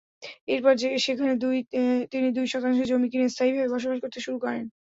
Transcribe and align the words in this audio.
এরপর 0.47 0.73
সেখানে 0.99 1.33
তিনি 2.11 2.27
দুই 2.37 2.47
শতাংশ 2.51 2.79
জমি 2.89 3.07
কিনে 3.11 3.27
স্থায়ীভাবে 3.33 3.71
বসবাস 3.73 3.97
করতে 4.03 4.19
শুরু 4.25 4.37
করেন। 4.43 4.65